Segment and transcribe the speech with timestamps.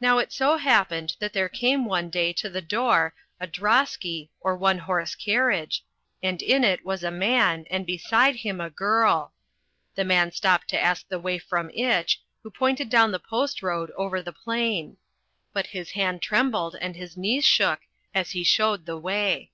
[0.00, 4.56] Now it so happened that there came one day to the door a drosky, or
[4.56, 5.84] one horse carriage,
[6.22, 9.34] and in it was a man and beside him a girl.
[9.96, 13.90] The man stopped to ask the way from Itch, who pointed down the post road
[13.96, 14.98] over the plain.
[15.52, 17.80] But his hand trembled and his knees shook
[18.14, 19.50] as he showed the way.